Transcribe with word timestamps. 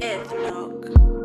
Death 0.00 1.15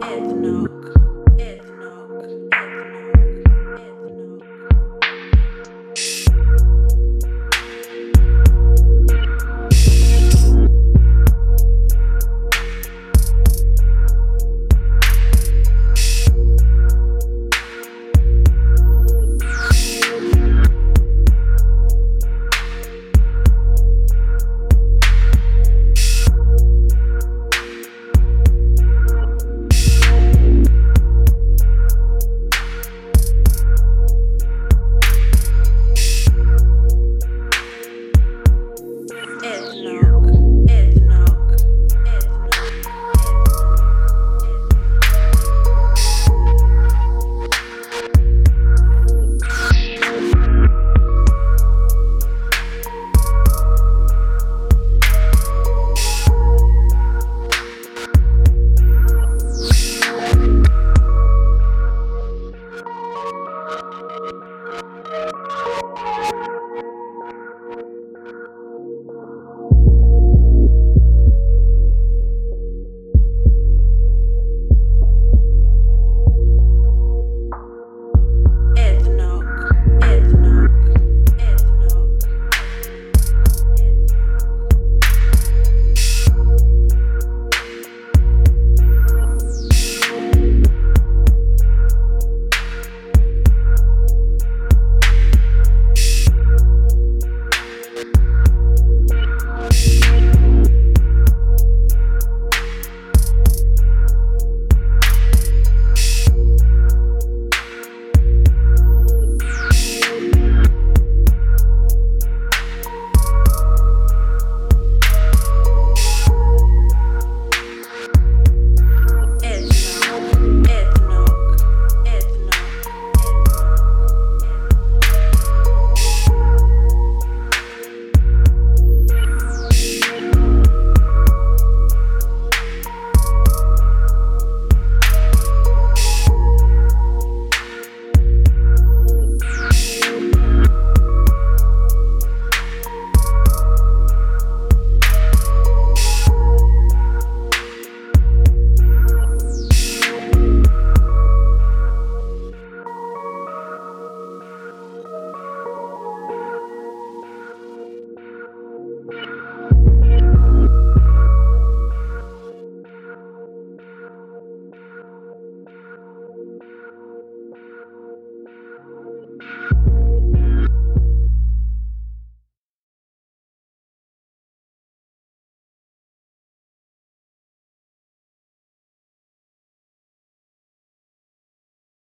you. 169.74 170.01